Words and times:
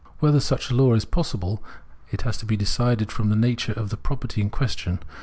Whether 0.17 0.39
such 0.39 0.71
a 0.71 0.73
law 0.73 0.95
is 0.95 1.05
possible 1.05 1.63
has 2.23 2.35
to 2.39 2.45
be 2.47 2.57
decided 2.57 3.11
from 3.11 3.29
the 3.29 3.35
nature 3.35 3.73
of 3.73 3.91
the 3.91 3.97
property 3.97 4.41
in 4.41 4.49
question. 4.49 4.99